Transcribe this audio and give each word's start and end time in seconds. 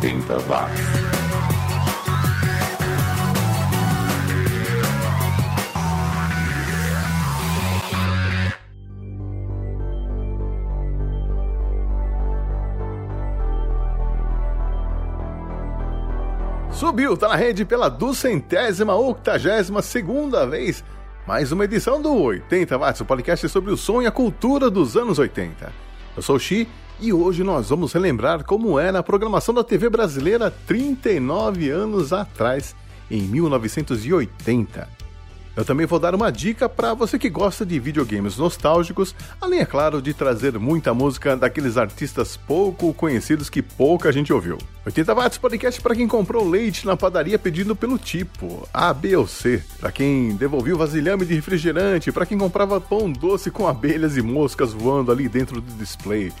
80 0.00 0.38
watts. 0.48 0.80
Subiu, 16.72 17.14
tá 17.14 17.28
na 17.28 17.36
rede 17.36 17.66
pela 17.66 17.90
duzentésima, 17.90 18.94
octagésima 18.94 19.82
segunda 19.82 20.46
vez. 20.46 20.82
Mais 21.26 21.52
uma 21.52 21.64
edição 21.64 22.00
do 22.00 22.16
80 22.16 22.78
Watts, 22.78 23.02
o 23.02 23.04
podcast 23.04 23.46
sobre 23.50 23.70
o 23.70 23.76
som 23.76 24.00
e 24.00 24.06
a 24.06 24.10
cultura 24.10 24.70
dos 24.70 24.96
anos 24.96 25.18
80. 25.18 25.70
Eu 26.16 26.22
sou 26.22 26.36
o 26.36 26.40
Xi 26.40 26.66
e 27.00 27.12
hoje 27.12 27.42
nós 27.42 27.70
vamos 27.70 27.92
relembrar 27.92 28.44
como 28.44 28.78
era 28.78 28.98
a 28.98 29.02
programação 29.02 29.54
da 29.54 29.64
TV 29.64 29.88
brasileira 29.88 30.52
39 30.66 31.70
anos 31.70 32.12
atrás, 32.12 32.76
em 33.10 33.22
1980. 33.22 35.00
Eu 35.56 35.64
também 35.64 35.84
vou 35.84 35.98
dar 35.98 36.14
uma 36.14 36.30
dica 36.30 36.68
para 36.68 36.94
você 36.94 37.18
que 37.18 37.28
gosta 37.28 37.66
de 37.66 37.78
videogames 37.78 38.36
nostálgicos, 38.36 39.14
além, 39.40 39.60
é 39.60 39.66
claro, 39.66 40.00
de 40.00 40.14
trazer 40.14 40.58
muita 40.58 40.94
música 40.94 41.36
daqueles 41.36 41.76
artistas 41.76 42.36
pouco 42.36 42.94
conhecidos 42.94 43.50
que 43.50 43.60
pouca 43.60 44.12
gente 44.12 44.32
ouviu. 44.32 44.58
80 44.86 45.14
Watts 45.14 45.38
Podcast 45.38 45.80
para 45.80 45.94
quem 45.94 46.06
comprou 46.06 46.48
leite 46.48 46.86
na 46.86 46.96
padaria 46.96 47.38
pedindo 47.38 47.74
pelo 47.74 47.98
tipo 47.98 48.66
A, 48.72 48.94
B 48.94 49.16
ou 49.16 49.26
C, 49.26 49.62
para 49.80 49.90
quem 49.90 50.36
devolveu 50.36 50.78
vasilhame 50.78 51.26
de 51.26 51.34
refrigerante, 51.34 52.12
para 52.12 52.26
quem 52.26 52.38
comprava 52.38 52.80
pão 52.80 53.10
doce 53.10 53.50
com 53.50 53.66
abelhas 53.66 54.16
e 54.16 54.22
moscas 54.22 54.72
voando 54.72 55.10
ali 55.10 55.28
dentro 55.28 55.60
do 55.60 55.72
display. 55.74 56.32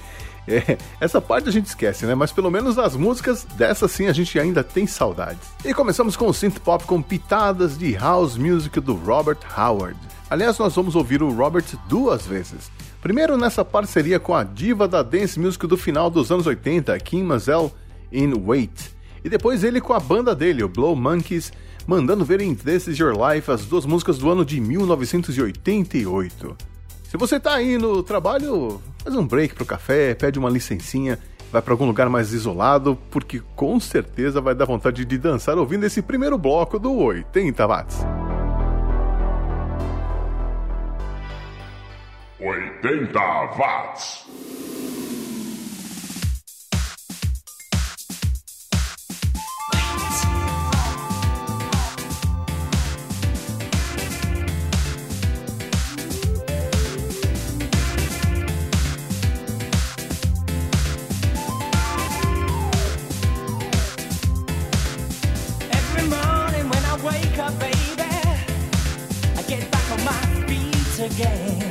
É, 0.48 0.78
essa 1.00 1.20
parte 1.20 1.48
a 1.48 1.52
gente 1.52 1.66
esquece, 1.66 2.06
né? 2.06 2.14
Mas 2.14 2.32
pelo 2.32 2.50
menos 2.50 2.78
as 2.78 2.96
músicas, 2.96 3.44
dessa 3.56 3.86
sim 3.86 4.06
a 4.06 4.12
gente 4.12 4.38
ainda 4.38 4.64
tem 4.64 4.86
saudades. 4.86 5.48
E 5.64 5.74
começamos 5.74 6.16
com 6.16 6.26
o 6.26 6.34
synth 6.34 6.58
pop 6.60 6.84
com 6.84 7.02
pitadas 7.02 7.78
de 7.78 7.92
house 7.92 8.36
music 8.36 8.80
do 8.80 8.94
Robert 8.94 9.38
Howard. 9.56 9.98
Aliás, 10.28 10.58
nós 10.58 10.74
vamos 10.74 10.94
ouvir 10.94 11.22
o 11.22 11.32
Robert 11.32 11.64
duas 11.88 12.26
vezes. 12.26 12.70
Primeiro 13.02 13.36
nessa 13.36 13.64
parceria 13.64 14.20
com 14.20 14.34
a 14.34 14.44
diva 14.44 14.86
da 14.86 15.02
dance 15.02 15.40
music 15.40 15.66
do 15.66 15.76
final 15.76 16.10
dos 16.10 16.30
anos 16.30 16.46
80, 16.46 16.98
Kim 17.00 17.24
Mazel, 17.24 17.72
in 18.12 18.34
Wait. 18.46 18.94
E 19.24 19.28
depois 19.28 19.64
ele 19.64 19.80
com 19.80 19.92
a 19.92 20.00
banda 20.00 20.34
dele, 20.34 20.62
o 20.62 20.68
Blow 20.68 20.94
Monkeys, 20.94 21.52
mandando 21.86 22.24
ver 22.24 22.40
em 22.40 22.54
This 22.54 22.86
Is 22.86 22.98
Your 22.98 23.14
Life 23.14 23.50
as 23.50 23.64
duas 23.64 23.84
músicas 23.84 24.18
do 24.18 24.30
ano 24.30 24.44
de 24.44 24.60
1988. 24.60 26.56
Se 27.10 27.16
você 27.16 27.40
tá 27.40 27.54
aí 27.54 27.76
no 27.76 28.04
trabalho, 28.04 28.80
faz 29.02 29.16
um 29.16 29.26
break 29.26 29.56
pro 29.56 29.66
café, 29.66 30.14
pede 30.14 30.38
uma 30.38 30.48
licencinha, 30.48 31.18
vai 31.50 31.60
para 31.60 31.74
algum 31.74 31.84
lugar 31.84 32.08
mais 32.08 32.32
isolado, 32.32 32.96
porque 33.10 33.42
com 33.56 33.80
certeza 33.80 34.40
vai 34.40 34.54
dar 34.54 34.64
vontade 34.64 35.04
de 35.04 35.18
dançar 35.18 35.58
ouvindo 35.58 35.84
esse 35.84 36.00
primeiro 36.02 36.38
bloco 36.38 36.78
do 36.78 36.94
80 36.94 37.66
watts. 37.66 38.06
80 42.38 43.18
watts. 43.58 44.26
again. 71.10 71.69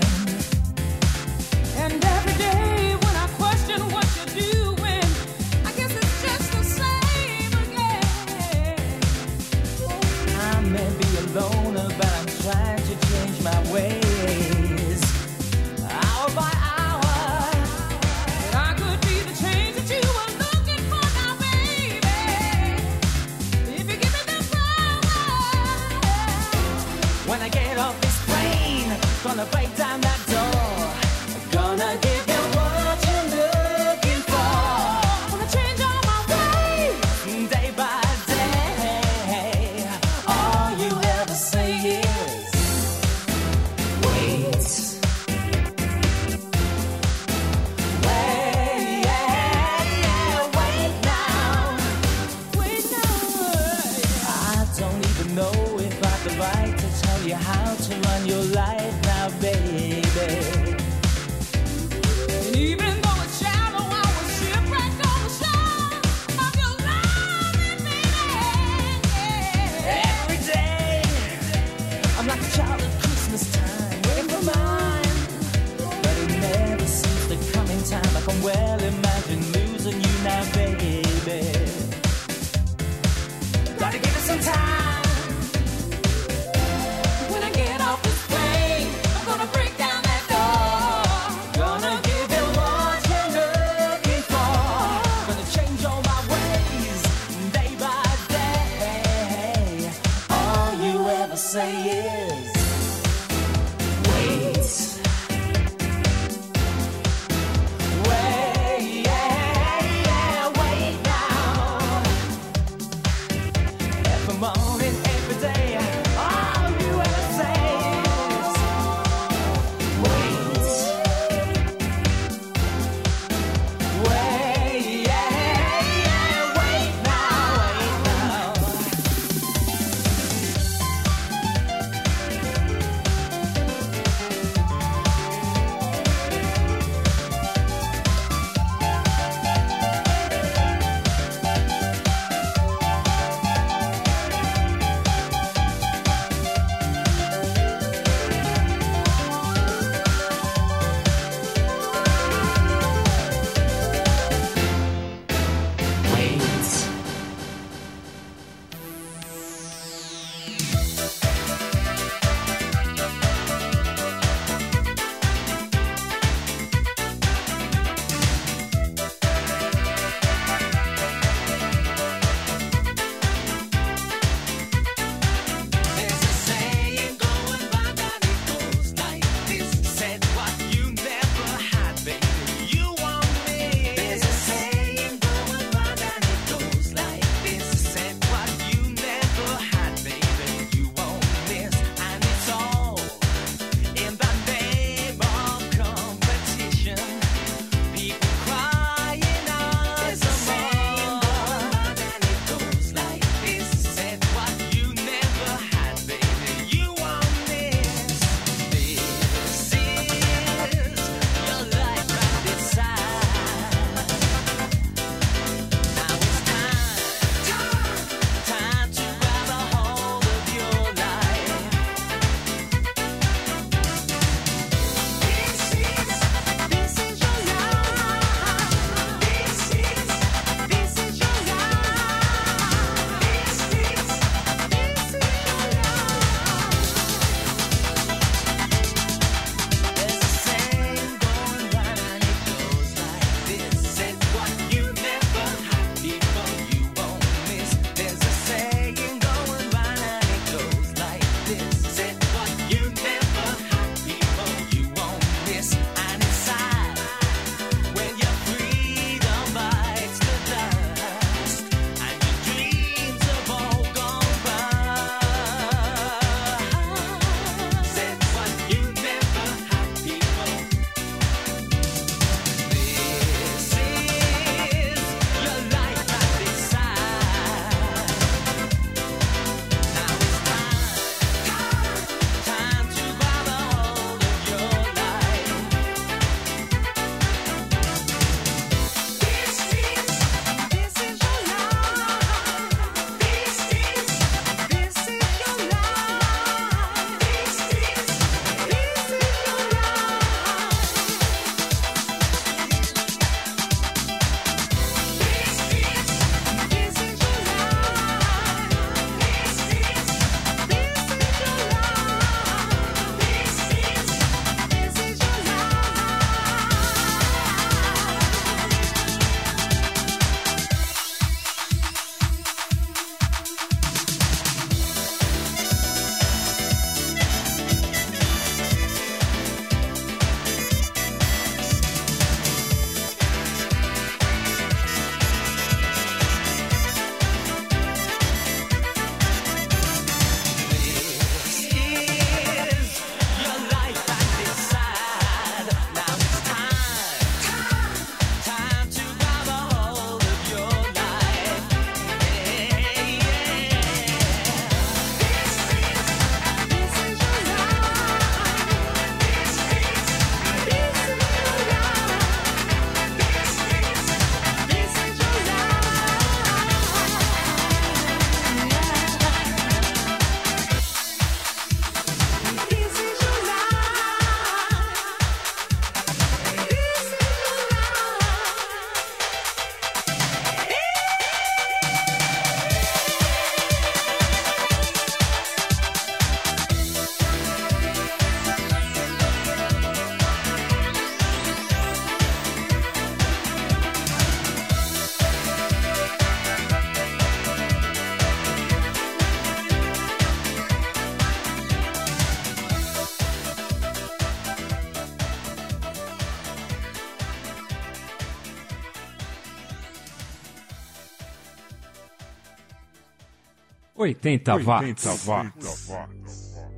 80 413.99 414.55
watts. 414.59 415.05
80 415.05 415.25
watts. 415.25 415.89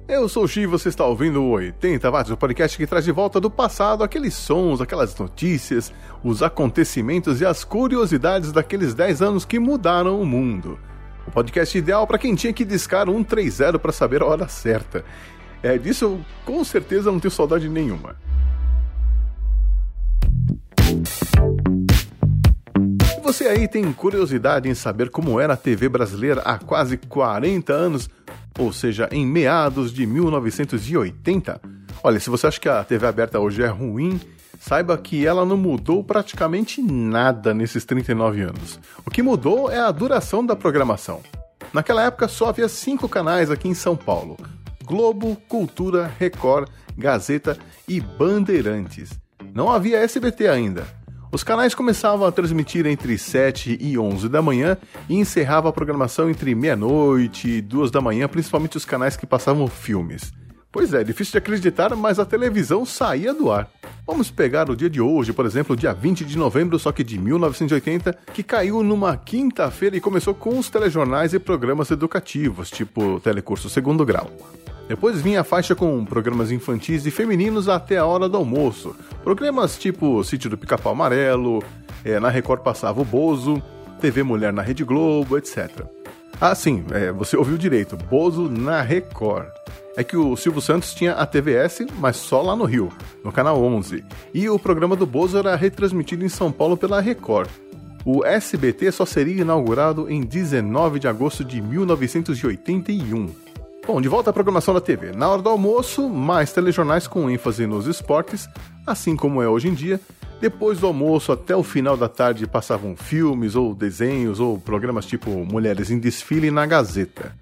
Eu 0.08 0.28
sou 0.28 0.44
o 0.44 0.48
Xi 0.48 0.62
e 0.62 0.66
você 0.66 0.90
está 0.90 1.06
ouvindo 1.06 1.44
o 1.44 1.52
80 1.52 2.10
watts, 2.10 2.32
o 2.32 2.36
podcast 2.36 2.76
que 2.76 2.88
traz 2.88 3.06
de 3.06 3.12
volta 3.12 3.40
do 3.40 3.50
passado 3.50 4.04
aqueles 4.04 4.34
sons, 4.34 4.82
aquelas 4.82 5.16
notícias, 5.16 5.94
os 6.24 6.42
acontecimentos 6.42 7.40
e 7.40 7.46
as 7.46 7.64
curiosidades 7.64 8.52
daqueles 8.52 8.96
10 8.96 9.22
anos 9.22 9.46
que 9.46 9.60
mudaram 9.60 10.20
o 10.20 10.26
mundo. 10.26 10.80
O 11.28 11.30
podcast 11.30 11.78
ideal 11.78 12.08
para 12.08 12.18
quem 12.18 12.34
tinha 12.34 12.52
que 12.52 12.66
discar 12.66 13.06
130 13.06 13.78
para 13.78 13.92
saber 13.92 14.24
a 14.24 14.26
hora 14.26 14.48
certa. 14.48 15.06
É, 15.62 15.78
disso 15.78 16.06
eu 16.06 16.26
com 16.44 16.64
certeza 16.64 17.12
não 17.12 17.20
tenho 17.20 17.32
saudade 17.32 17.70
nenhuma. 17.70 18.16
Você 23.32 23.48
aí 23.48 23.66
tem 23.66 23.94
curiosidade 23.94 24.68
em 24.68 24.76
saber 24.76 25.10
como 25.10 25.40
era 25.40 25.54
a 25.54 25.58
TV 25.58 25.88
brasileira 25.88 26.42
há 26.42 26.58
quase 26.58 26.98
40 26.98 27.72
anos, 27.72 28.10
ou 28.60 28.74
seja, 28.74 29.08
em 29.10 29.26
meados 29.26 29.94
de 29.94 30.06
1980? 30.06 31.62
Olha, 32.04 32.20
se 32.20 32.30
você 32.30 32.48
acha 32.48 32.60
que 32.60 32.68
a 32.68 32.84
TV 32.84 33.08
aberta 33.08 33.40
hoje 33.40 33.64
é 33.64 33.68
ruim, 33.68 34.20
saiba 34.60 34.98
que 34.98 35.26
ela 35.26 35.46
não 35.46 35.56
mudou 35.56 36.04
praticamente 36.04 36.82
nada 36.82 37.54
nesses 37.54 37.86
39 37.86 38.42
anos. 38.42 38.78
O 39.06 39.10
que 39.10 39.24
mudou 39.24 39.72
é 39.72 39.80
a 39.80 39.92
duração 39.92 40.46
da 40.46 40.54
programação. 40.54 41.22
Naquela 41.72 42.04
época 42.04 42.28
só 42.28 42.50
havia 42.50 42.68
cinco 42.68 43.08
canais 43.08 43.50
aqui 43.50 43.70
em 43.70 43.74
São 43.74 43.96
Paulo: 43.96 44.36
Globo, 44.84 45.38
Cultura, 45.48 46.12
Record, 46.20 46.68
Gazeta 46.98 47.58
e 47.88 48.02
Bandeirantes. 48.02 49.12
Não 49.54 49.72
havia 49.72 50.00
SBT 50.00 50.50
ainda. 50.50 51.01
Os 51.34 51.44
canais 51.46 51.74
começavam 51.74 52.28
a 52.28 52.32
transmitir 52.32 52.86
entre 52.86 53.18
7 53.18 53.78
e 53.80 53.98
11 53.98 54.28
da 54.28 54.42
manhã 54.42 54.78
e 55.08 55.16
encerrava 55.16 55.70
a 55.70 55.72
programação 55.72 56.30
entre 56.30 56.54
meia-noite 56.54 57.48
e 57.48 57.62
2 57.62 57.90
da 57.90 58.02
manhã, 58.02 58.28
principalmente 58.28 58.76
os 58.76 58.84
canais 58.84 59.16
que 59.16 59.26
passavam 59.26 59.66
filmes. 59.66 60.34
Pois 60.70 60.94
é, 60.94 61.06
difícil 61.06 61.32
de 61.32 61.38
acreditar, 61.38 61.96
mas 61.96 62.20
a 62.20 62.26
televisão 62.26 62.86
saía 62.86 63.34
do 63.34 63.50
ar. 63.50 63.70
Vamos 64.06 64.30
pegar 64.30 64.70
o 64.70 64.76
dia 64.76 64.90
de 64.90 65.00
hoje, 65.00 65.32
por 65.32 65.46
exemplo, 65.46 65.76
dia 65.76 65.94
20 65.94 66.26
de 66.26 66.38
novembro, 66.38 66.78
só 66.78 66.92
que 66.92 67.04
de 67.04 67.18
1980, 67.18 68.12
que 68.34 68.44
caiu 68.44 68.84
numa 68.84 69.16
quinta-feira 69.16 69.96
e 69.96 70.02
começou 70.02 70.34
com 70.34 70.60
os 70.60 70.70
telejornais 70.70 71.34
e 71.34 71.40
programas 71.40 71.92
educativos, 71.92 72.70
tipo 72.70 73.22
Telecurso 73.22 73.70
Segundo 73.70 74.06
Grau. 74.06 74.30
Depois 74.92 75.22
vinha 75.22 75.40
a 75.40 75.44
faixa 75.46 75.74
com 75.74 76.04
programas 76.04 76.52
infantis 76.52 77.06
e 77.06 77.12
femininos 77.12 77.70
até 77.70 77.98
a 77.98 78.06
hora 78.06 78.28
do 78.28 78.36
almoço. 78.36 78.94
Programas 79.24 79.78
tipo 79.78 80.22
Sítio 80.22 80.50
do 80.50 80.58
Pica-Pau 80.58 80.92
Amarelo, 80.92 81.64
é, 82.04 82.20
na 82.20 82.28
Record 82.28 82.62
passava 82.62 83.00
o 83.00 83.06
Bozo, 83.06 83.64
TV 84.02 84.22
Mulher 84.22 84.52
na 84.52 84.62
Rede 84.62 84.84
Globo, 84.84 85.38
etc. 85.38 85.86
Ah, 86.42 86.54
sim, 86.54 86.84
é, 86.92 87.10
você 87.10 87.38
ouviu 87.38 87.58
direito, 87.58 87.96
Bozo 87.96 88.50
na 88.50 88.82
Record. 88.82 89.48
É 89.96 90.04
que 90.04 90.18
o 90.18 90.36
Silvio 90.36 90.60
Santos 90.62 90.94
tinha 90.94 91.14
a 91.14 91.26
TVS, 91.26 91.86
mas 91.98 92.18
só 92.18 92.42
lá 92.42 92.54
no 92.54 92.66
Rio, 92.66 92.90
no 93.24 93.32
canal 93.32 93.64
11. 93.64 94.04
E 94.34 94.50
o 94.50 94.60
programa 94.60 94.98
do 94.98 95.06
Bozo 95.06 95.38
era 95.38 95.56
retransmitido 95.56 96.26
em 96.26 96.30
São 96.30 96.52
Paulo 96.52 96.76
pela 96.76 97.00
Record. 97.00 97.50
O 98.04 98.26
SBT 98.26 98.92
só 98.92 99.06
seria 99.06 99.42
inaugurado 99.42 100.10
em 100.10 100.20
19 100.20 101.00
de 101.00 101.08
agosto 101.08 101.46
de 101.46 101.62
1981. 101.62 103.41
Bom, 103.86 104.00
de 104.00 104.08
volta 104.08 104.30
à 104.30 104.34
programação 104.34 104.76
da 104.76 104.80
TV. 104.80 105.12
Na 105.12 105.28
hora 105.28 105.42
do 105.42 105.50
almoço, 105.50 106.08
mais 106.08 106.54
telejornais 106.54 107.08
com 107.08 107.30
ênfase 107.30 107.66
nos 107.66 107.88
esportes, 107.88 108.48
assim 108.86 109.16
como 109.16 109.42
é 109.42 109.50
hoje 109.50 109.68
em 109.70 109.74
dia. 109.74 110.00
Depois 110.40 110.80
do 110.80 110.88
almoço, 110.88 111.32
até 111.32 111.56
o 111.56 111.64
final 111.64 111.98
da 111.98 112.08
tarde, 112.08 112.46
passavam 112.46 112.96
filmes 112.96 113.56
ou 113.56 113.74
desenhos 113.74 114.40
ou 114.40 114.60
programas 114.60 115.06
tipo 115.06 115.32
Mulheres 115.32 115.90
em 115.90 115.98
Desfile 116.00 116.52
na 116.52 116.66
Gazeta. 116.66 117.36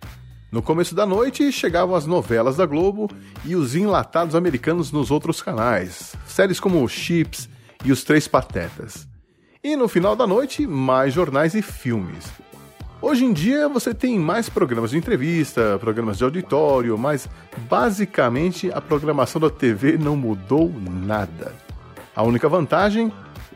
No 0.49 0.61
começo 0.61 0.95
da 0.95 1.05
noite, 1.05 1.51
chegavam 1.51 1.93
as 1.93 2.05
novelas 2.05 2.55
da 2.55 2.65
Globo 2.65 3.09
e 3.45 3.55
os 3.55 3.75
enlatados 3.75 4.33
americanos 4.33 4.91
nos 4.91 5.11
outros 5.11 5.41
canais, 5.41 6.15
séries 6.25 6.59
como 6.59 6.87
Chips 6.87 7.49
e 7.83 7.91
Os 7.91 8.03
Três 8.03 8.27
Patetas. 8.27 9.07
E 9.61 9.75
no 9.75 9.89
final 9.89 10.15
da 10.15 10.25
noite, 10.25 10.65
mais 10.65 11.13
jornais 11.13 11.53
e 11.53 11.61
filmes. 11.61 12.25
Hoje 13.01 13.23
em 13.23 13.31
dia 13.31 13.69
você 13.69 13.93
tem 13.93 14.19
mais 14.19 14.49
programas 14.49 14.91
de 14.91 14.97
entrevista, 14.97 15.77
programas 15.79 16.17
de 16.17 16.23
auditório, 16.25 16.97
mas 16.97 17.29
basicamente 17.69 18.69
a 18.73 18.81
programação 18.81 19.39
da 19.39 19.49
TV 19.49 19.97
não 19.97 20.17
mudou 20.17 20.69
nada. 21.05 21.53
A 22.13 22.23
única 22.23 22.49
vantagem, 22.49 23.09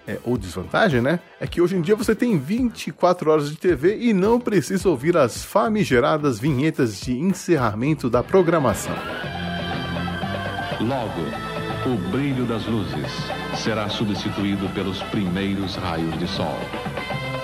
é, 0.08 0.18
ou 0.24 0.38
desvantagem, 0.38 1.02
né? 1.02 1.20
É 1.42 1.48
que 1.48 1.60
hoje 1.62 1.76
em 1.76 1.82
dia 1.82 1.94
você 1.94 2.16
tem 2.16 2.38
24 2.38 3.30
horas 3.30 3.50
de 3.50 3.58
TV 3.58 3.98
e 4.00 4.14
não 4.14 4.40
precisa 4.40 4.88
ouvir 4.88 5.18
as 5.18 5.44
famigeradas 5.44 6.40
vinhetas 6.40 7.02
de 7.02 7.12
encerramento 7.20 8.10
da 8.10 8.24
programação. 8.24 8.96
Logo, 10.80 11.22
o 11.86 12.12
brilho 12.12 12.46
das 12.46 12.66
luzes 12.66 13.12
será 13.62 13.90
substituído 13.90 14.70
pelos 14.70 15.04
primeiros 15.04 15.76
raios 15.76 16.18
de 16.18 16.28
sol. 16.30 16.58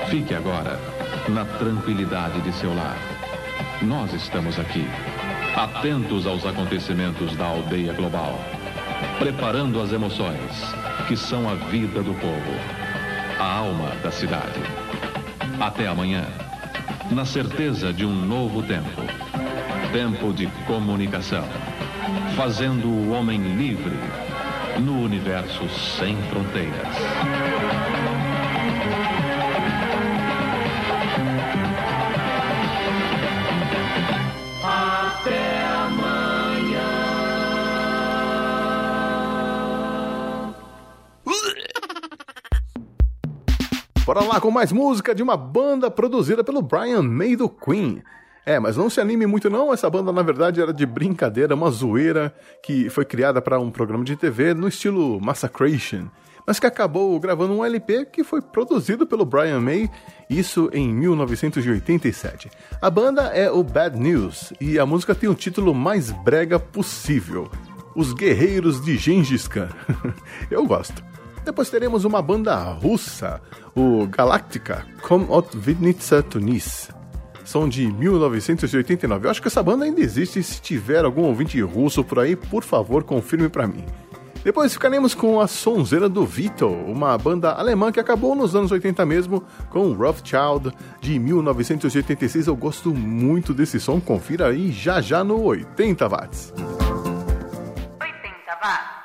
Fique 0.09 0.33
agora 0.33 0.79
na 1.27 1.45
tranquilidade 1.45 2.41
de 2.41 2.51
seu 2.53 2.73
lar. 2.73 2.97
Nós 3.81 4.13
estamos 4.13 4.59
aqui, 4.59 4.85
atentos 5.55 6.27
aos 6.27 6.45
acontecimentos 6.45 7.35
da 7.35 7.45
aldeia 7.45 7.93
global, 7.93 8.39
preparando 9.17 9.81
as 9.81 9.91
emoções 9.91 10.51
que 11.07 11.15
são 11.15 11.49
a 11.49 11.55
vida 11.55 12.01
do 12.03 12.13
povo, 12.13 12.53
a 13.39 13.57
alma 13.57 13.91
da 14.03 14.11
cidade. 14.11 14.61
Até 15.59 15.87
amanhã, 15.87 16.25
na 17.11 17.25
certeza 17.25 17.91
de 17.91 18.05
um 18.05 18.13
novo 18.13 18.61
tempo 18.63 19.01
tempo 19.91 20.31
de 20.31 20.45
comunicação, 20.67 21.43
fazendo 22.35 22.87
o 22.87 23.11
homem 23.11 23.39
livre 23.39 23.97
no 24.79 25.01
universo 25.01 25.67
sem 25.97 26.15
fronteiras. 26.29 26.95
Bora 44.09 44.21
lá 44.21 44.41
com 44.41 44.49
mais 44.49 44.71
música 44.71 45.13
de 45.13 45.21
uma 45.21 45.37
banda 45.37 45.91
produzida 45.91 46.43
pelo 46.43 46.63
Brian 46.63 47.03
May 47.03 47.35
do 47.35 47.47
Queen. 47.47 48.01
É, 48.43 48.59
mas 48.59 48.75
não 48.75 48.89
se 48.89 48.99
anime 48.99 49.27
muito 49.27 49.51
não, 49.51 49.71
essa 49.71 49.87
banda 49.87 50.11
na 50.11 50.23
verdade 50.23 50.59
era 50.59 50.73
de 50.73 50.83
brincadeira, 50.83 51.53
uma 51.53 51.69
zoeira 51.69 52.33
que 52.63 52.89
foi 52.89 53.05
criada 53.05 53.39
para 53.39 53.59
um 53.59 53.69
programa 53.69 54.03
de 54.03 54.15
TV 54.15 54.55
no 54.55 54.67
estilo 54.67 55.21
Massacration, 55.21 56.07
mas 56.45 56.59
que 56.59 56.67
acabou 56.67 57.19
gravando 57.19 57.53
um 57.53 57.63
LP 57.63 58.05
que 58.05 58.23
foi 58.23 58.41
produzido 58.41 59.05
pelo 59.05 59.25
Brian 59.25 59.59
May, 59.59 59.89
isso 60.29 60.69
em 60.73 60.93
1987. 60.93 62.49
A 62.81 62.89
banda 62.89 63.23
é 63.27 63.49
o 63.51 63.63
Bad 63.63 63.99
News 63.99 64.53
e 64.59 64.77
a 64.79 64.85
música 64.85 65.15
tem 65.15 65.29
o 65.29 65.35
título 65.35 65.73
mais 65.73 66.11
brega 66.11 66.59
possível, 66.59 67.49
Os 67.95 68.13
Guerreiros 68.13 68.81
de 68.83 68.97
Gengis 68.97 69.47
Khan. 69.47 69.69
Eu 70.49 70.65
gosto. 70.65 71.03
Depois 71.43 71.69
teremos 71.69 72.05
uma 72.05 72.21
banda 72.21 72.55
russa, 72.55 73.41
o 73.75 74.05
Galactica 74.07 74.85
от 75.29 75.55
Vidnitsa 75.55 76.21
Tunis. 76.21 76.89
São 77.43 77.67
de 77.67 77.91
1989. 77.91 79.25
Eu 79.25 79.31
acho 79.31 79.41
que 79.41 79.47
essa 79.47 79.63
banda 79.63 79.83
ainda 79.83 79.99
existe. 80.01 80.43
Se 80.43 80.61
tiver 80.61 81.03
algum 81.03 81.23
ouvinte 81.23 81.59
russo 81.61 82.03
por 82.03 82.19
aí, 82.19 82.35
por 82.35 82.63
favor, 82.63 83.03
confirme 83.03 83.49
para 83.49 83.65
mim. 83.65 83.83
Depois 84.43 84.73
ficaremos 84.73 85.13
com 85.13 85.41
a 85.41 85.47
sonzeira 85.47 86.07
do 86.07 86.25
Vito, 86.25 86.65
uma 86.67 87.17
banda 87.17 87.51
alemã 87.51 87.91
que 87.91 87.99
acabou 87.99 88.35
nos 88.35 88.55
anos 88.55 88.71
80 88.71 89.05
mesmo, 89.05 89.43
com 89.69 89.91
Rough 89.93 90.21
Child 90.23 90.73
de 91.01 91.19
1986. 91.19 92.47
Eu 92.47 92.55
gosto 92.55 92.93
muito 92.93 93.53
desse 93.53 93.79
som, 93.79 93.99
confira 93.99 94.47
aí 94.47 94.71
já 94.71 95.01
já 95.01 95.23
no 95.23 95.43
80 95.43 96.07
watts. 96.07 96.53
80 96.55 96.69
watts. 98.61 98.98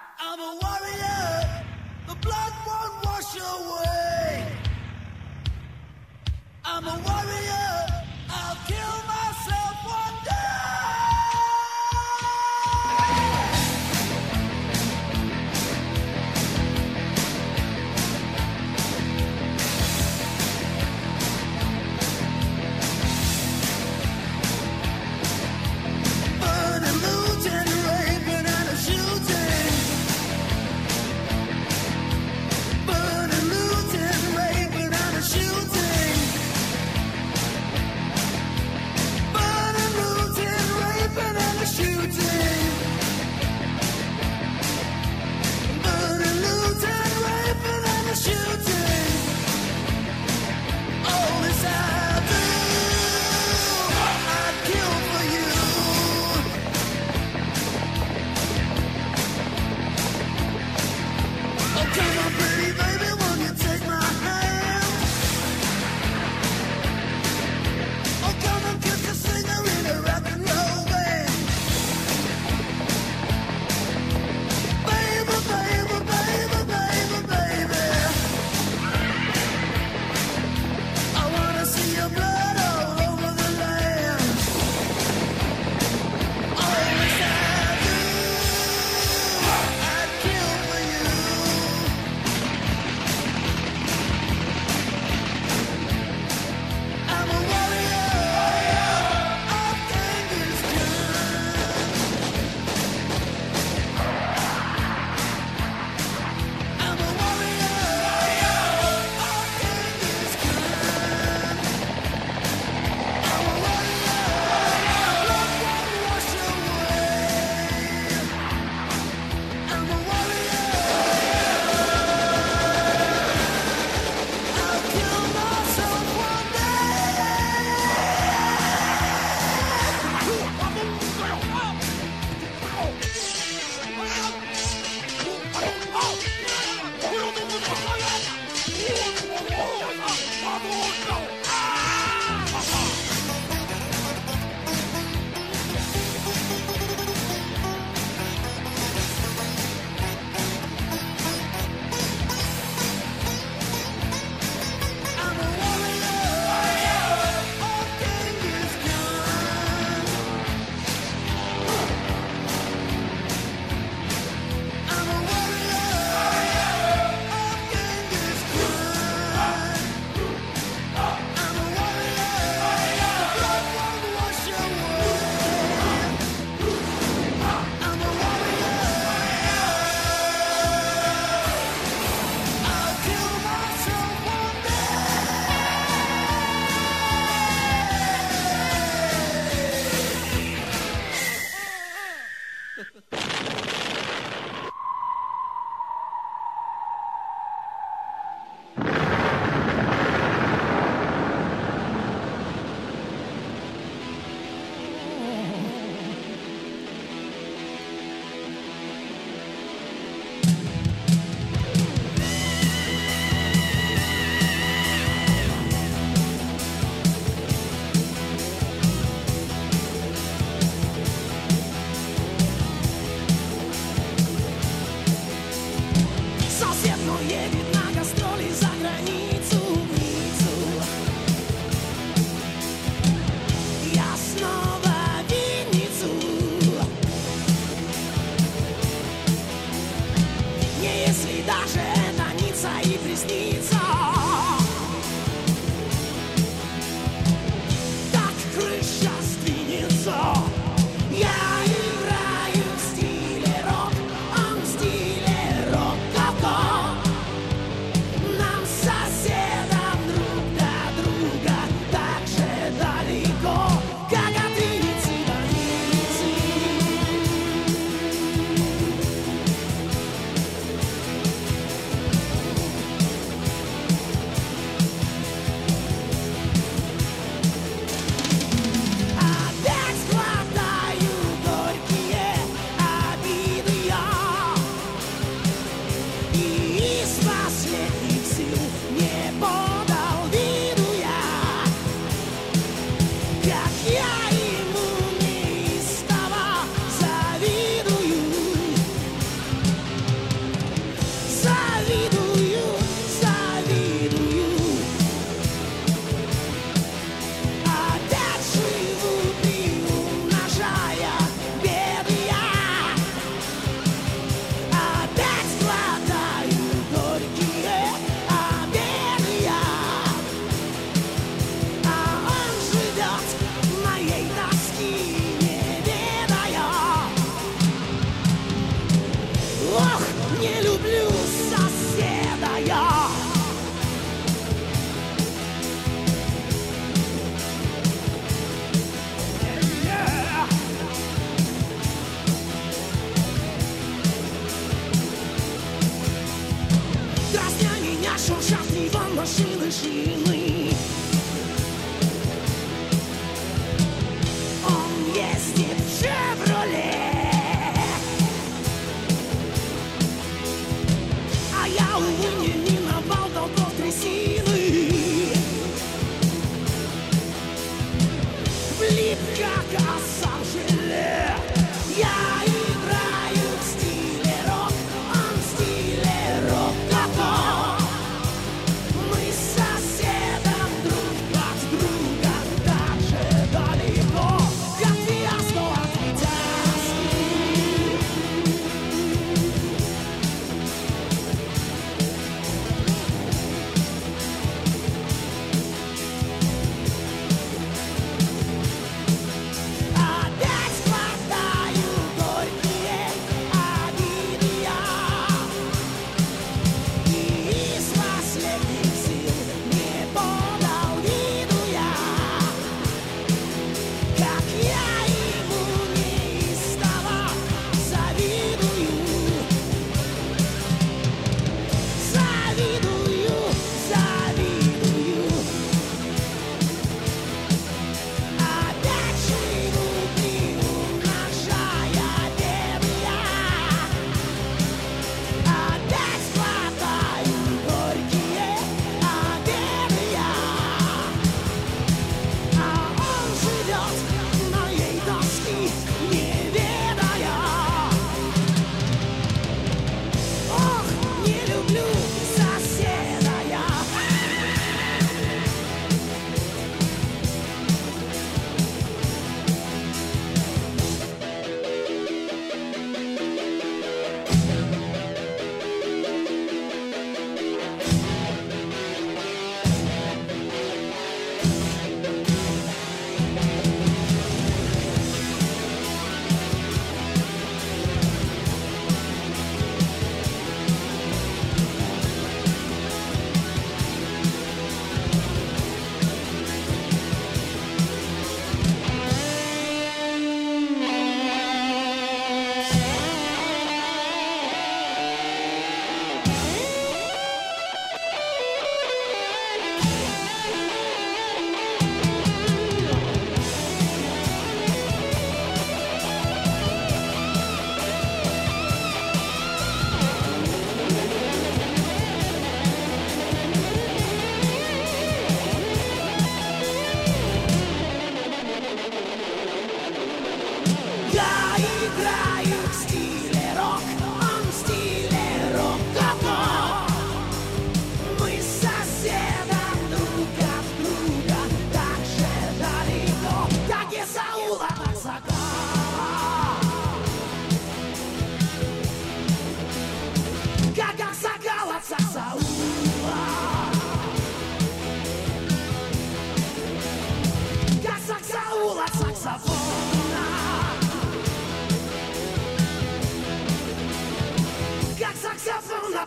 ça 555.44 555.60
s'en 555.60 556.03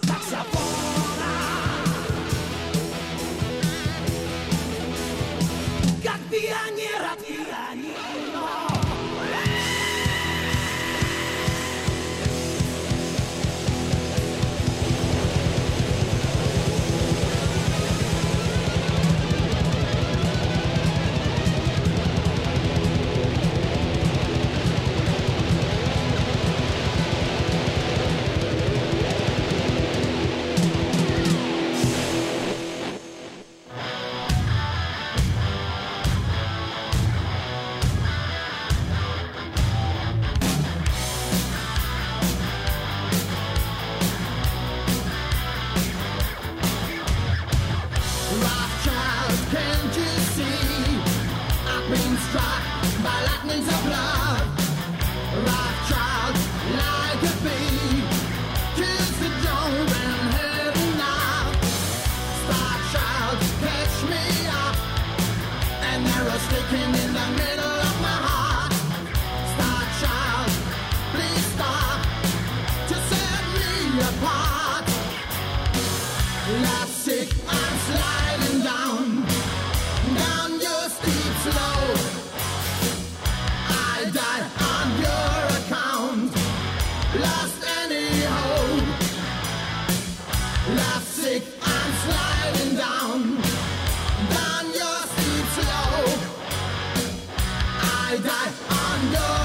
London. 98.97 99.36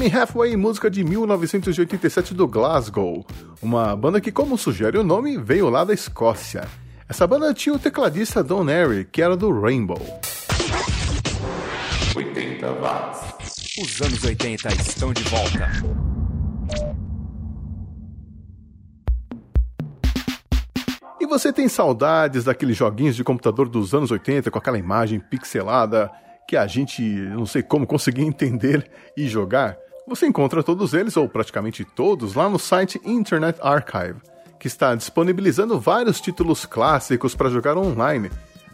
Me 0.00 0.10
Halfway, 0.10 0.56
música 0.56 0.90
de 0.90 1.04
1987 1.04 2.32
do 2.32 2.48
Glasgow, 2.48 3.22
uma 3.60 3.94
banda 3.94 4.18
que, 4.18 4.32
como 4.32 4.56
sugere 4.56 4.96
o 4.96 5.04
nome, 5.04 5.36
veio 5.36 5.68
lá 5.68 5.84
da 5.84 5.92
Escócia. 5.92 6.66
Essa 7.06 7.26
banda 7.26 7.52
tinha 7.52 7.74
o 7.74 7.78
tecladista 7.78 8.42
Don 8.42 8.66
Airy, 8.66 9.04
que 9.04 9.20
era 9.20 9.36
do 9.36 9.60
Rainbow. 9.60 10.00
80 12.16 12.66
watts. 12.80 13.78
Os 13.78 14.00
anos 14.00 14.24
80 14.24 14.68
estão 14.72 15.12
de 15.12 15.22
volta. 15.24 15.68
E 21.20 21.26
você 21.26 21.52
tem 21.52 21.68
saudades 21.68 22.44
daqueles 22.44 22.74
joguinhos 22.74 23.16
de 23.16 23.22
computador 23.22 23.68
dos 23.68 23.92
anos 23.92 24.10
80 24.10 24.50
com 24.50 24.58
aquela 24.58 24.78
imagem 24.78 25.20
pixelada 25.20 26.10
que 26.48 26.56
a 26.56 26.66
gente 26.66 27.02
não 27.02 27.44
sei 27.44 27.62
como 27.62 27.86
conseguia 27.86 28.24
entender 28.26 28.90
e 29.14 29.28
jogar? 29.28 29.76
Você 30.10 30.26
encontra 30.26 30.60
todos 30.60 30.92
eles, 30.92 31.16
ou 31.16 31.28
praticamente 31.28 31.84
todos, 31.84 32.34
lá 32.34 32.48
no 32.48 32.58
site 32.58 33.00
Internet 33.04 33.60
Archive, 33.62 34.16
que 34.58 34.66
está 34.66 34.92
disponibilizando 34.96 35.78
vários 35.78 36.20
títulos 36.20 36.66
clássicos 36.66 37.36
para 37.36 37.48
jogar 37.48 37.78
online. 37.78 38.28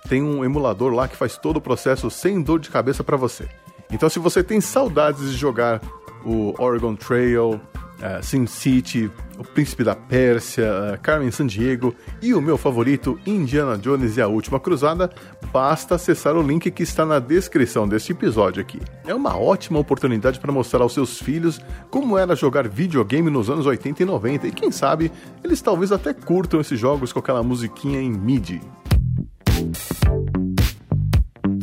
Tem 0.08 0.22
um 0.22 0.42
emulador 0.42 0.94
lá 0.94 1.06
que 1.06 1.14
faz 1.14 1.36
todo 1.36 1.58
o 1.58 1.60
processo 1.60 2.10
sem 2.10 2.40
dor 2.40 2.58
de 2.58 2.70
cabeça 2.70 3.04
para 3.04 3.18
você. 3.18 3.46
Então, 3.92 4.08
se 4.08 4.18
você 4.18 4.42
tem 4.42 4.62
saudades 4.62 5.30
de 5.30 5.36
jogar 5.36 5.82
o 6.24 6.54
Oregon 6.58 6.96
Trail, 6.96 7.50
uh, 7.50 8.22
Sim 8.22 8.46
City, 8.46 9.10
O 9.38 9.44
Príncipe 9.44 9.84
da 9.84 9.94
Pérsia, 9.94 10.94
uh, 10.94 11.00
Carmen 11.00 11.30
Sandiego 11.30 11.94
e 12.22 12.34
o 12.34 12.40
meu 12.40 12.56
favorito, 12.56 13.18
Indiana 13.26 13.76
Jones 13.76 14.16
e 14.16 14.22
a 14.22 14.28
Última 14.28 14.58
Cruzada, 14.58 15.10
basta 15.52 15.94
acessar 15.94 16.36
o 16.36 16.42
link 16.42 16.70
que 16.70 16.82
está 16.82 17.04
na 17.04 17.18
descrição 17.18 17.86
deste 17.86 18.12
episódio 18.12 18.62
aqui. 18.62 18.80
É 19.06 19.14
uma 19.14 19.36
ótima 19.38 19.78
oportunidade 19.78 20.40
para 20.40 20.52
mostrar 20.52 20.82
aos 20.82 20.94
seus 20.94 21.20
filhos 21.20 21.60
como 21.90 22.16
era 22.16 22.34
jogar 22.34 22.68
videogame 22.68 23.30
nos 23.30 23.50
anos 23.50 23.66
80 23.66 24.02
e 24.02 24.06
90 24.06 24.46
e 24.46 24.52
quem 24.52 24.70
sabe 24.70 25.12
eles 25.44 25.60
talvez 25.60 25.92
até 25.92 26.14
curtam 26.14 26.60
esses 26.60 26.78
jogos 26.78 27.12
com 27.12 27.18
aquela 27.18 27.42
musiquinha 27.42 28.00
em 28.00 28.10
MIDI. 28.10 28.60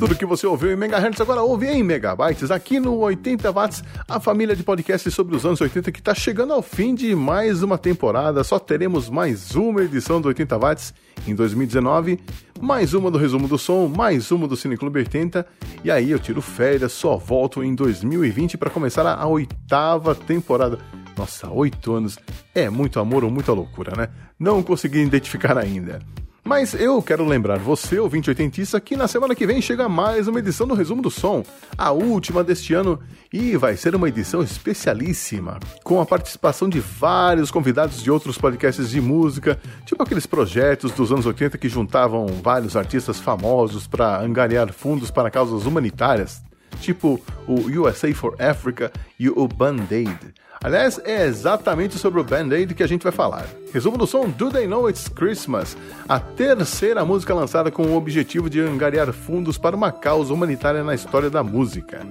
Tudo 0.04 0.18
que 0.18 0.26
você 0.26 0.46
ouviu 0.46 0.70
em 0.70 0.76
megahertz 0.76 1.22
agora 1.22 1.42
ouve 1.42 1.66
em 1.66 1.82
megabytes 1.82 2.52
aqui 2.52 2.78
no 2.78 2.98
80 2.98 3.50
watts, 3.54 3.82
a 4.06 4.20
família 4.20 4.54
de 4.54 4.62
podcasts 4.62 5.14
sobre 5.14 5.34
os 5.34 5.46
anos 5.46 5.62
80 5.62 5.94
que 5.94 6.00
está 6.00 6.14
chegando 6.14 6.52
ao 6.52 6.62
fim 6.62 6.94
de 6.94 7.16
mais 7.16 7.64
uma 7.64 7.78
temporada. 7.78 8.44
Só 8.44 8.60
teremos 8.60 9.10
mais 9.10 9.56
uma 9.56 9.82
edição 9.82 10.20
do 10.20 10.28
80 10.28 10.58
watts 10.58 10.94
em 11.26 11.34
2019, 11.34 12.20
mais 12.60 12.94
uma 12.94 13.10
do 13.10 13.18
resumo 13.18 13.48
do 13.48 13.58
som, 13.58 13.88
mais 13.88 14.30
uma 14.30 14.46
do 14.46 14.58
Cineclube 14.58 15.00
80 15.00 15.48
e 15.86 15.90
aí 15.90 16.12
eu 16.12 16.20
tiro 16.20 16.42
férias, 16.42 16.92
só 16.92 17.16
volto 17.16 17.64
em 17.64 17.74
2020 17.74 18.58
para 18.58 18.70
começar 18.70 19.08
a 19.08 19.26
oitava 19.26 20.14
temporada. 20.14 20.80
Nossa, 21.16 21.50
oito 21.50 21.94
anos 21.94 22.18
é 22.54 22.70
muito 22.70 23.00
amor 23.00 23.24
ou 23.24 23.32
muita 23.32 23.54
loucura, 23.54 23.94
né? 23.96 24.10
Não 24.38 24.62
consegui 24.62 25.00
identificar 25.00 25.58
ainda. 25.58 26.02
Mas 26.44 26.74
eu 26.74 27.02
quero 27.02 27.26
lembrar 27.26 27.58
você, 27.58 27.98
ouvinte 27.98 28.30
oitentista, 28.30 28.80
que 28.82 28.98
na 28.98 29.08
semana 29.08 29.34
que 29.34 29.48
vem 29.48 29.62
chega 29.62 29.88
mais 29.88 30.28
uma 30.28 30.40
edição 30.40 30.68
do 30.68 30.74
Resumo 30.74 31.02
do 31.02 31.10
Som, 31.10 31.42
a 31.78 31.92
última 31.92 32.44
deste 32.44 32.74
ano, 32.74 33.00
e 33.32 33.56
vai 33.56 33.78
ser 33.78 33.96
uma 33.96 34.10
edição 34.10 34.44
especialíssima, 34.44 35.58
com 35.86 36.02
a 36.02 36.06
participação 36.06 36.68
de 36.68 36.82
vários 36.82 37.50
convidados 37.50 38.04
de 38.04 38.12
outros 38.12 38.38
podcasts 38.38 38.90
de 38.90 39.00
música, 39.00 39.58
tipo 39.86 40.04
aqueles 40.04 40.26
projetos 40.26 40.92
dos 40.92 41.14
anos 41.14 41.26
80 41.26 41.58
que 41.58 41.70
juntavam 41.70 42.28
vários 42.28 42.76
artistas 42.76 43.22
famosos 43.22 43.88
para 43.88 44.20
angariar 44.20 44.74
fundos 44.74 45.10
para 45.10 45.32
causas 45.32 45.66
humanitárias, 45.66 46.44
tipo 46.82 47.22
o 47.48 47.54
USA 47.80 48.14
for 48.14 48.36
Africa 48.42 48.92
e 49.18 49.30
o 49.30 49.48
Band-Aid. 49.48 50.34
Aliás, 50.64 50.98
é 51.04 51.26
exatamente 51.26 51.98
sobre 51.98 52.22
o 52.22 52.24
Band-Aid 52.24 52.74
que 52.74 52.84
a 52.84 52.88
gente 52.88 53.04
vai 53.04 53.12
falar. 53.12 53.46
Resumo 53.74 53.98
do 53.98 54.08
som 54.08 54.30
Do 54.30 54.50
They 54.50 54.66
Know 54.66 54.90
It's 54.90 55.10
Christmas, 55.10 55.76
a 56.08 56.22
terceira 56.22 57.04
música 57.04 57.34
lançada 57.34 57.70
com 57.70 57.84
o 57.84 57.98
objetivo 57.98 58.50
de 58.50 58.62
angariar 58.62 59.12
fundos 59.12 59.58
para 59.58 59.76
uma 59.76 59.92
causa 59.92 60.34
humanitária 60.34 60.82
na 60.82 60.96
história 60.96 61.30
da 61.30 61.44
música. 61.44 62.08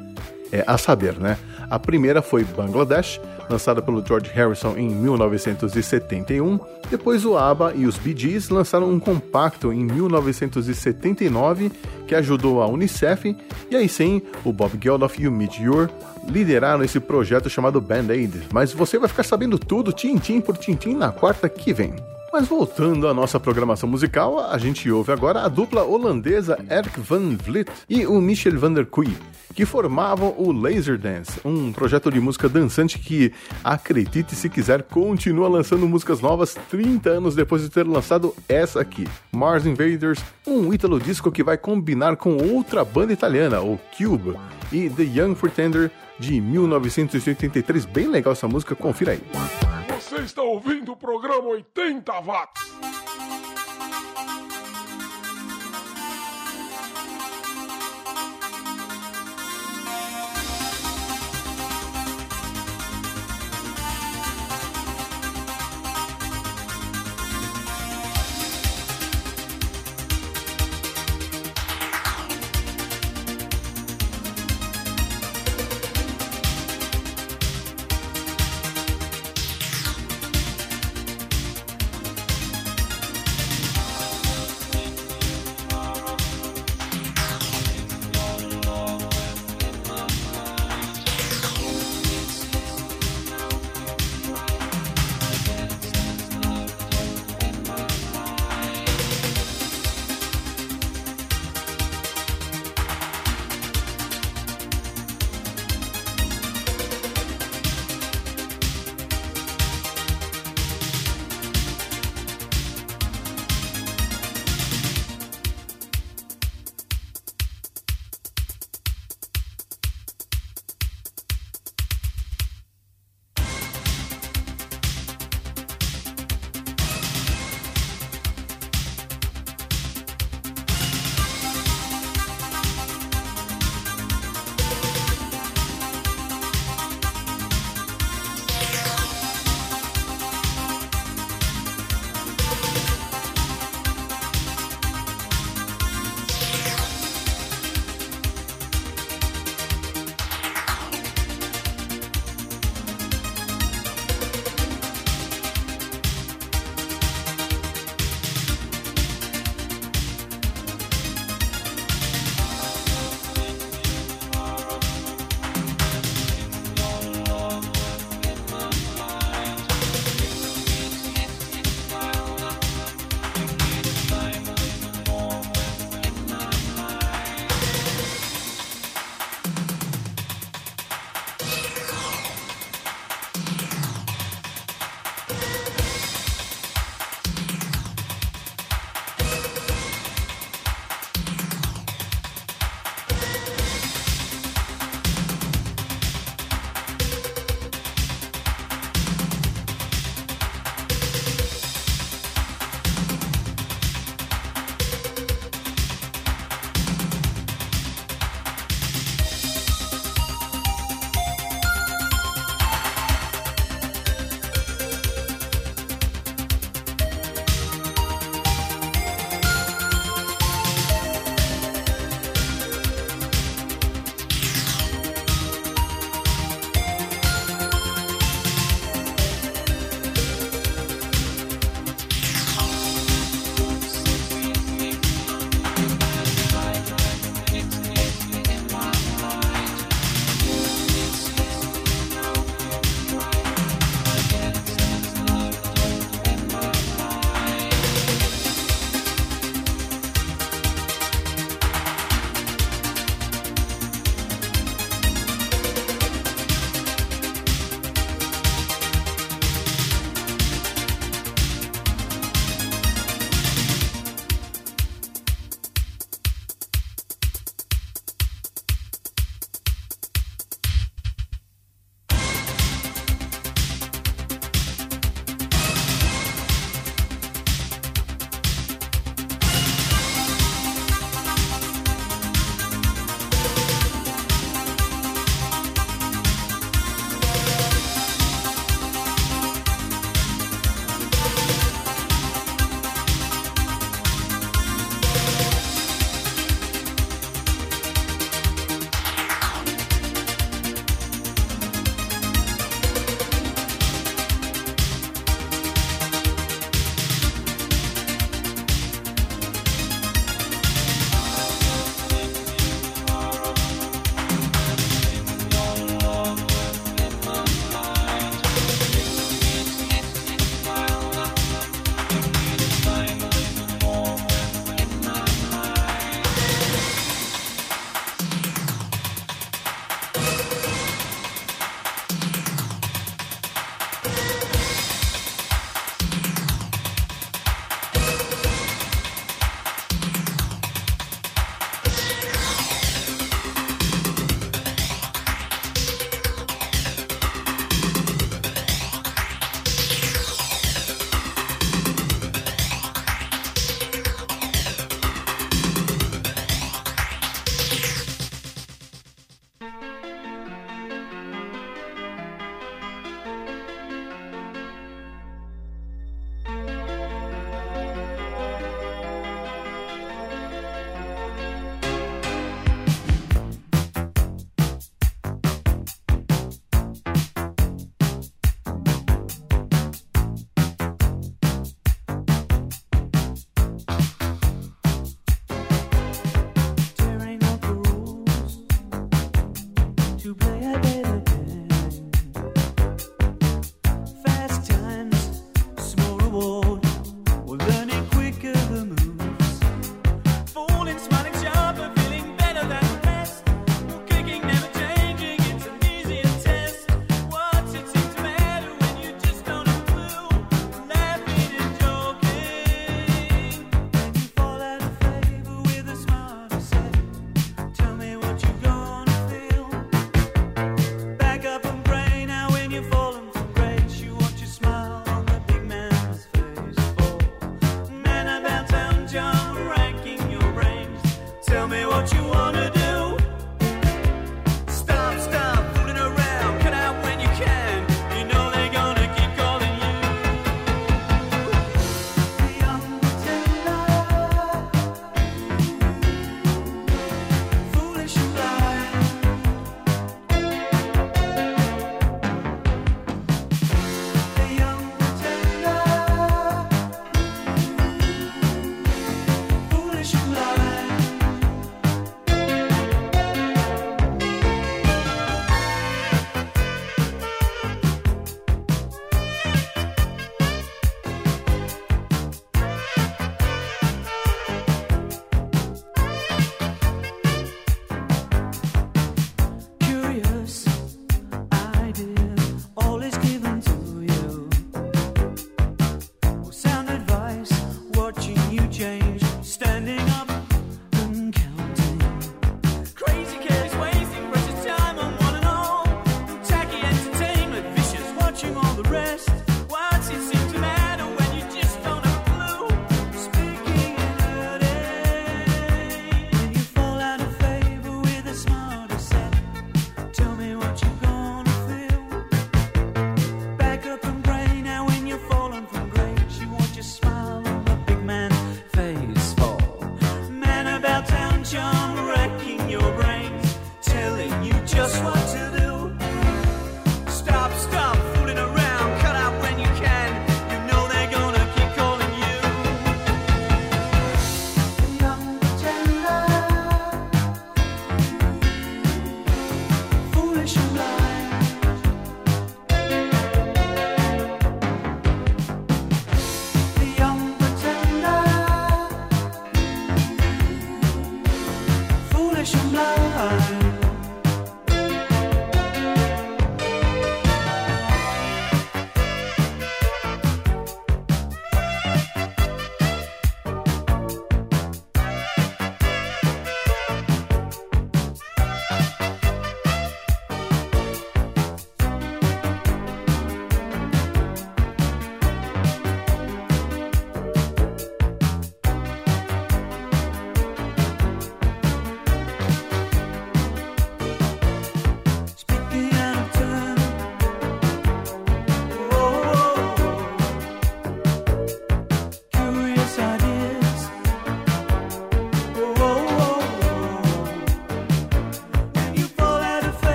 É 0.52 0.62
a 0.66 0.76
saber, 0.76 1.18
né? 1.18 1.38
A 1.70 1.78
primeira 1.78 2.20
foi 2.20 2.44
Bangladesh, 2.44 3.18
lançada 3.48 3.80
pelo 3.80 4.04
George 4.06 4.30
Harrison 4.34 4.76
em 4.76 4.86
1971. 4.86 6.60
Depois 6.90 7.24
o 7.24 7.38
ABBA 7.38 7.72
e 7.74 7.86
os 7.86 7.96
Bee 7.96 8.14
Gees 8.14 8.50
lançaram 8.50 8.90
um 8.90 9.00
compacto 9.00 9.72
em 9.72 9.82
1979 9.82 11.72
que 12.06 12.14
ajudou 12.14 12.60
a 12.60 12.66
Unicef. 12.66 13.34
E 13.70 13.76
aí 13.76 13.88
sim, 13.88 14.20
o 14.44 14.52
Bob 14.52 14.78
Geldof 14.78 15.18
e 15.18 15.26
o 15.26 15.32
Mitch 15.32 15.60
lideraram 16.28 16.84
esse 16.84 17.00
projeto 17.00 17.50
chamado 17.50 17.80
Band-Aid. 17.80 18.48
Mas 18.52 18.72
você 18.72 18.98
vai 18.98 19.08
ficar 19.08 19.22
sabendo 19.22 19.58
tudo, 19.58 19.92
tintim 19.92 20.40
por 20.40 20.56
tintim, 20.56 20.94
na 20.94 21.10
quarta 21.10 21.48
que 21.48 21.72
vem. 21.72 21.94
Mas 22.32 22.48
voltando 22.48 23.06
à 23.06 23.12
nossa 23.12 23.38
programação 23.38 23.86
musical, 23.86 24.40
a 24.40 24.56
gente 24.56 24.90
ouve 24.90 25.12
agora 25.12 25.42
a 25.42 25.48
dupla 25.48 25.84
holandesa 25.84 26.58
Eric 26.70 26.98
Van 26.98 27.36
Vliet 27.36 27.70
e 27.90 28.06
o 28.06 28.22
Michel 28.22 28.58
van 28.58 28.72
der 28.72 28.86
Kuy, 28.86 29.14
que 29.54 29.66
formavam 29.66 30.34
o 30.38 30.50
Laserdance, 30.50 31.38
um 31.44 31.70
projeto 31.72 32.10
de 32.10 32.18
música 32.18 32.48
dançante 32.48 32.98
que, 32.98 33.34
acredite 33.62 34.34
se 34.34 34.48
quiser, 34.48 34.82
continua 34.82 35.46
lançando 35.46 35.86
músicas 35.86 36.22
novas 36.22 36.56
30 36.70 37.10
anos 37.10 37.34
depois 37.34 37.60
de 37.60 37.68
ter 37.68 37.86
lançado 37.86 38.34
essa 38.48 38.80
aqui, 38.80 39.06
Mars 39.30 39.66
Invaders, 39.66 40.24
um 40.46 40.72
ítalo 40.72 40.98
disco 40.98 41.30
que 41.30 41.44
vai 41.44 41.58
combinar 41.58 42.16
com 42.16 42.38
outra 42.38 42.82
banda 42.82 43.12
italiana, 43.12 43.60
o 43.60 43.78
Cube, 43.94 44.38
e 44.72 44.88
The 44.88 45.02
Young 45.02 45.34
Pretender 45.34 45.90
de 46.22 46.40
1983. 46.40 47.84
Bem 47.84 48.06
legal 48.06 48.32
essa 48.32 48.46
música, 48.46 48.76
confira 48.76 49.12
aí. 49.12 49.20
Você 50.00 50.20
está 50.20 50.40
ouvindo 50.40 50.92
o 50.92 50.96
programa 50.96 51.48
80 51.48 52.12
watts. 52.20 52.62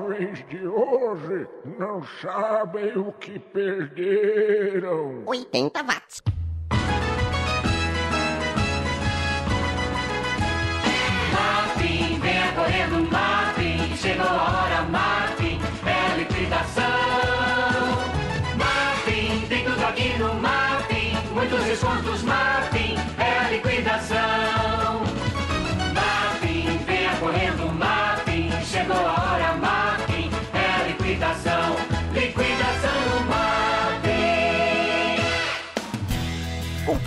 Jovens 0.00 0.44
de 0.48 0.66
hoje 0.66 1.46
não 1.78 2.02
sabem 2.22 2.96
o 2.96 3.12
que 3.12 3.38
perderam. 3.38 5.22
80 5.26 5.82
watts. 5.82 6.22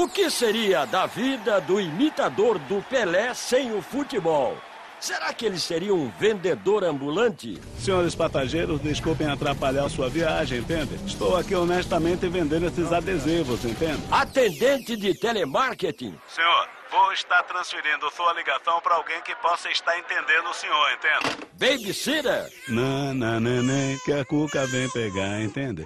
O 0.00 0.08
que 0.08 0.30
seria 0.30 0.86
da 0.86 1.04
vida 1.04 1.60
do 1.60 1.78
imitador 1.78 2.58
do 2.60 2.80
Pelé 2.88 3.34
sem 3.34 3.74
o 3.74 3.82
futebol? 3.82 4.56
Será 4.98 5.30
que 5.34 5.44
ele 5.44 5.58
seria 5.58 5.94
um 5.94 6.10
vendedor 6.18 6.84
ambulante? 6.84 7.60
Senhores 7.78 8.14
passageiros, 8.14 8.80
desculpem 8.80 9.30
atrapalhar 9.30 9.86
sua 9.90 10.08
viagem, 10.08 10.60
entende? 10.60 10.94
Estou 11.06 11.36
aqui 11.36 11.54
honestamente 11.54 12.26
vendendo 12.28 12.64
esses 12.64 12.90
adesivos, 12.90 13.62
entende? 13.62 14.02
Atendente 14.10 14.96
de 14.96 15.12
telemarketing? 15.12 16.18
Senhor, 16.28 16.68
vou 16.90 17.12
estar 17.12 17.42
transferindo 17.42 18.10
sua 18.16 18.32
ligação 18.32 18.80
para 18.80 18.94
alguém 18.94 19.20
que 19.20 19.34
possa 19.36 19.70
estar 19.70 19.98
entendendo 19.98 20.48
o 20.48 20.54
senhor, 20.54 20.92
entende? 20.94 21.36
Babysitter? 21.52 22.50
Não, 22.68 23.12
não, 23.12 23.38
neném, 23.38 23.98
que 23.98 24.14
a 24.14 24.24
cuca 24.24 24.64
vem 24.64 24.88
pegar, 24.88 25.42
entende? 25.42 25.82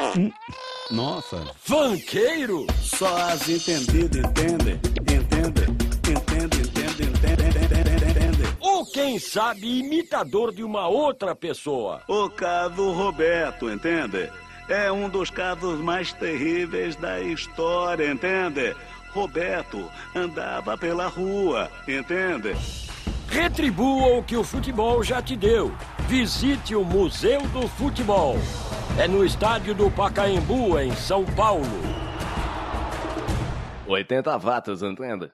Nossa, 0.90 1.42
Fanqueiro? 1.62 2.66
só 2.82 3.16
as 3.16 3.48
entendidas 3.48 4.22
entendem. 4.24 4.74
Entende? 4.74 5.64
Entende, 6.04 6.60
entende, 6.60 7.02
entende, 7.04 7.58
entende, 7.58 8.10
entende. 8.10 8.56
Ou 8.60 8.84
quem 8.86 9.18
sabe 9.18 9.78
imitador 9.78 10.52
de 10.52 10.62
uma 10.62 10.86
outra 10.86 11.34
pessoa? 11.34 12.02
O 12.06 12.28
caso 12.28 12.92
Roberto, 12.92 13.70
entende? 13.70 14.30
É 14.68 14.92
um 14.92 15.08
dos 15.08 15.30
casos 15.30 15.80
mais 15.80 16.12
terríveis 16.12 16.96
da 16.96 17.20
história, 17.20 18.10
entende? 18.10 18.76
Roberto 19.12 19.90
andava 20.14 20.76
pela 20.76 21.06
rua, 21.06 21.70
entende? 21.88 22.54
Retribua 23.28 24.18
o 24.18 24.22
que 24.22 24.36
o 24.36 24.44
futebol 24.44 25.02
já 25.02 25.22
te 25.22 25.34
deu. 25.36 25.74
Visite 26.08 26.76
o 26.76 26.84
Museu 26.84 27.40
do 27.48 27.66
Futebol. 27.66 28.36
É 28.98 29.08
no 29.08 29.24
estádio 29.24 29.74
do 29.74 29.90
Pacaembu, 29.90 30.78
em 30.78 30.94
São 30.94 31.24
Paulo. 31.24 31.64
80 33.86 34.38
watts, 34.38 34.82
entende? 34.82 35.30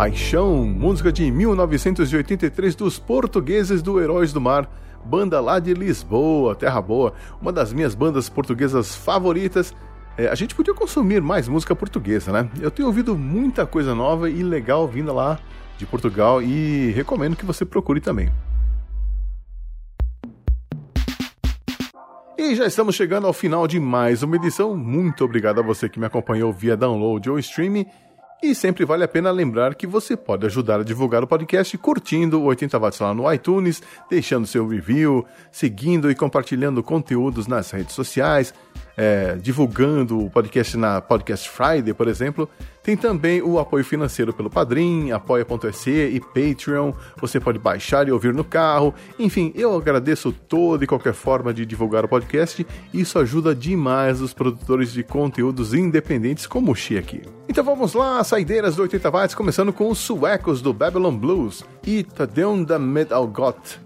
Paixão, 0.00 0.64
música 0.64 1.12
de 1.12 1.30
1983 1.30 2.74
dos 2.74 2.98
portugueses 2.98 3.82
do 3.82 4.00
Heróis 4.00 4.32
do 4.32 4.40
Mar, 4.40 4.66
banda 5.04 5.38
lá 5.42 5.58
de 5.58 5.74
Lisboa, 5.74 6.56
Terra 6.56 6.80
Boa, 6.80 7.12
uma 7.38 7.52
das 7.52 7.70
minhas 7.70 7.94
bandas 7.94 8.26
portuguesas 8.26 8.94
favoritas. 8.96 9.76
É, 10.16 10.28
a 10.28 10.34
gente 10.34 10.54
podia 10.54 10.72
consumir 10.72 11.20
mais 11.20 11.48
música 11.48 11.76
portuguesa, 11.76 12.32
né? 12.32 12.48
Eu 12.62 12.70
tenho 12.70 12.88
ouvido 12.88 13.14
muita 13.14 13.66
coisa 13.66 13.94
nova 13.94 14.30
e 14.30 14.42
legal 14.42 14.88
vinda 14.88 15.12
lá 15.12 15.38
de 15.76 15.84
Portugal 15.84 16.40
e 16.40 16.92
recomendo 16.92 17.36
que 17.36 17.44
você 17.44 17.66
procure 17.66 18.00
também. 18.00 18.32
E 22.38 22.54
já 22.54 22.64
estamos 22.64 22.94
chegando 22.94 23.26
ao 23.26 23.34
final 23.34 23.68
de 23.68 23.78
mais 23.78 24.22
uma 24.22 24.36
edição. 24.36 24.74
Muito 24.74 25.22
obrigado 25.26 25.60
a 25.60 25.62
você 25.62 25.90
que 25.90 26.00
me 26.00 26.06
acompanhou 26.06 26.50
via 26.50 26.74
download 26.74 27.28
ou 27.28 27.38
streaming. 27.38 27.84
E 28.42 28.54
sempre 28.54 28.86
vale 28.86 29.04
a 29.04 29.08
pena 29.08 29.30
lembrar 29.30 29.74
que 29.74 29.86
você 29.86 30.16
pode 30.16 30.46
ajudar 30.46 30.80
a 30.80 30.82
divulgar 30.82 31.22
o 31.22 31.26
podcast 31.26 31.76
curtindo 31.76 32.40
o 32.40 32.44
80 32.44 32.78
Watts 32.78 32.98
lá 33.00 33.12
no 33.12 33.30
iTunes, 33.30 33.82
deixando 34.08 34.46
seu 34.46 34.66
review, 34.66 35.26
seguindo 35.52 36.10
e 36.10 36.14
compartilhando 36.14 36.82
conteúdos 36.82 37.46
nas 37.46 37.70
redes 37.70 37.94
sociais, 37.94 38.54
é, 38.96 39.34
divulgando 39.36 40.24
o 40.24 40.30
podcast 40.30 40.74
na 40.78 41.02
Podcast 41.02 41.50
Friday, 41.50 41.92
por 41.92 42.08
exemplo. 42.08 42.48
Tem 42.82 42.96
também 42.96 43.42
o 43.42 43.58
apoio 43.58 43.84
financeiro 43.84 44.32
pelo 44.32 44.50
Padrim, 44.50 45.10
apoia.se 45.10 45.90
e 45.90 46.20
Patreon. 46.20 46.92
Você 47.20 47.38
pode 47.38 47.58
baixar 47.58 48.08
e 48.08 48.12
ouvir 48.12 48.32
no 48.32 48.44
carro. 48.44 48.94
Enfim, 49.18 49.52
eu 49.54 49.76
agradeço 49.76 50.32
toda 50.32 50.84
e 50.84 50.86
qualquer 50.86 51.12
forma 51.12 51.52
de 51.52 51.66
divulgar 51.66 52.04
o 52.04 52.08
podcast. 52.08 52.66
Isso 52.92 53.18
ajuda 53.18 53.54
demais 53.54 54.20
os 54.20 54.32
produtores 54.32 54.92
de 54.92 55.02
conteúdos 55.02 55.74
independentes 55.74 56.46
como 56.46 56.72
o 56.72 56.74
Xi 56.74 56.96
aqui. 56.96 57.22
Então 57.48 57.64
vamos 57.64 57.94
lá, 57.94 58.22
saideiras 58.24 58.76
do 58.76 58.82
80 58.82 59.10
watts, 59.10 59.34
começando 59.34 59.72
com 59.72 59.88
os 59.88 59.98
suecos 59.98 60.62
do 60.62 60.72
Babylon 60.72 61.16
Blues 61.16 61.64
e 61.84 62.06
Metal 62.80 63.26
Got, 63.26 63.80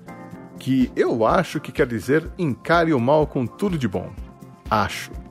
que 0.58 0.92
eu 0.94 1.26
acho 1.26 1.60
que 1.60 1.72
quer 1.72 1.86
dizer 1.86 2.30
encare 2.38 2.92
o 2.92 3.00
mal 3.00 3.26
com 3.26 3.46
tudo 3.46 3.78
de 3.78 3.88
bom 3.88 4.10
acho. 4.70 5.23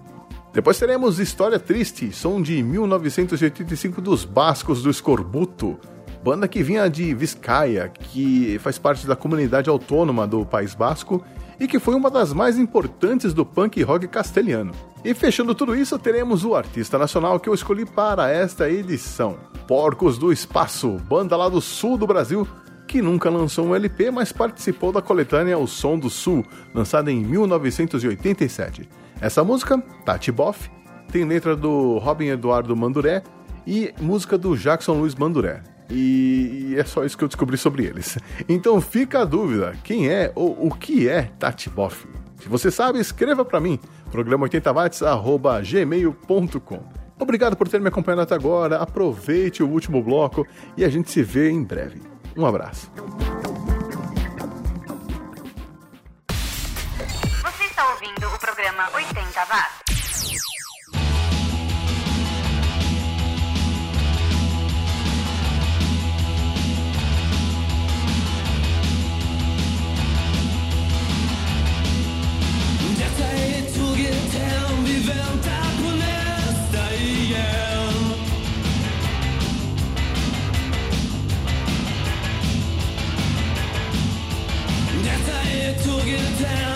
Depois 0.54 0.78
teremos 0.78 1.18
História 1.18 1.58
Triste, 1.58 2.12
som 2.12 2.40
de 2.40 2.62
1985 2.62 4.00
dos 4.00 4.24
Bascos 4.24 4.84
do 4.84 4.92
Escorbuto, 4.92 5.80
banda 6.24 6.48
que 6.48 6.62
vinha 6.62 6.88
de 6.88 7.12
Vizcaya, 7.16 7.90
que 7.90 8.60
faz 8.60 8.78
parte 8.78 9.08
da 9.08 9.16
comunidade 9.16 9.68
autônoma 9.68 10.28
do 10.28 10.46
País 10.46 10.76
Basco 10.76 11.26
e 11.60 11.68
que 11.68 11.80
foi 11.80 11.96
uma 11.96 12.12
das 12.12 12.34
mais 12.34 12.60
importantes 12.60 13.34
do 13.34 13.44
punk 13.44 13.82
rock 13.82 14.08
castelhano. 14.08 14.74
E 15.04 15.16
fechando 15.16 15.56
tudo 15.56 15.76
isso, 15.76 15.98
teremos 15.98 16.46
o 16.46 16.54
artista 16.54 17.00
nacional 17.00 17.40
que 17.40 17.50
eu 17.50 17.54
escolhi 17.56 17.84
para 17.84 18.30
esta 18.30 18.70
edição: 18.70 19.38
Porcos 19.68 20.20
do 20.20 20.32
Espaço, 20.32 21.02
banda 21.10 21.36
lá 21.36 21.50
do 21.50 21.62
sul 21.62 21.98
do 21.98 22.06
Brasil, 22.06 22.48
que 22.88 23.02
nunca 23.02 23.28
lançou 23.28 23.66
um 23.66 23.76
LP, 23.76 24.12
mas 24.12 24.32
participou 24.32 24.92
da 24.92 25.02
coletânea 25.02 25.58
O 25.58 25.66
Som 25.66 25.98
do 25.98 26.12
Sul, 26.12 26.46
lançada 26.76 27.12
em 27.12 27.26
1987. 27.26 28.88
Essa 29.24 29.42
música, 29.42 29.82
Tati 30.04 30.30
Boff, 30.34 30.70
tem 31.10 31.24
letra 31.24 31.56
do 31.56 31.98
Robin 31.98 32.28
Eduardo 32.28 32.76
Manduré 32.76 33.24
e 33.66 33.94
música 34.02 34.38
do 34.38 34.58
Jackson 34.58 34.96
Luiz 34.96 35.16
Manduré. 35.16 35.64
E 35.90 36.76
é 36.78 36.84
só 36.84 37.06
isso 37.06 37.18
que 37.18 37.24
eu 37.24 37.30
descobri 37.30 37.58
sobre 37.58 37.86
eles. 37.86 38.18
Então 38.50 38.82
fica 38.82 39.22
a 39.22 39.26
dúvida: 39.26 39.78
quem 39.82 40.10
é 40.10 40.30
ou 40.36 40.68
o 40.68 40.76
que 40.76 41.08
é 41.08 41.32
Tati 41.40 41.70
Boff? 41.70 42.06
Se 42.42 42.50
você 42.50 42.70
sabe, 42.70 43.00
escreva 43.00 43.46
para 43.46 43.62
mim, 43.62 43.80
programa80watts.gmail.com. 44.12 46.84
Obrigado 47.18 47.56
por 47.56 47.70
ter 47.70 47.80
me 47.80 47.88
acompanhado 47.88 48.24
até 48.24 48.36
agora, 48.36 48.80
aproveite 48.80 49.64
o 49.64 49.70
último 49.70 50.04
bloco 50.04 50.46
e 50.76 50.84
a 50.84 50.90
gente 50.90 51.10
se 51.10 51.24
vê 51.24 51.50
em 51.50 51.64
breve. 51.64 52.02
Um 52.36 52.46
abraço. 52.46 52.92
Ouvindo 58.04 58.28
o 58.28 58.38
programa 58.38 58.90
80 58.94 59.46
Watts. 59.46 59.94
Tog 85.84 86.08
it 86.08 86.40
down, 86.40 86.73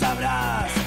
sabrás, 0.00 0.79